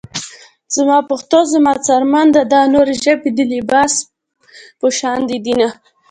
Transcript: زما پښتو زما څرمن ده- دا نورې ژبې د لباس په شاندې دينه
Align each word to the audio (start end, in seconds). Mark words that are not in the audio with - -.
زما 0.75 0.97
پښتو 1.09 1.39
زما 1.53 1.73
څرمن 1.85 2.27
ده- 2.35 2.41
دا 2.53 2.61
نورې 2.73 2.95
ژبې 3.03 3.29
د 3.35 3.39
لباس 3.53 3.93
په 4.79 4.87
شاندې 4.99 5.37
دينه 5.45 5.67